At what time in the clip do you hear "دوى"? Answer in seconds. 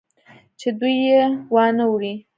0.79-0.93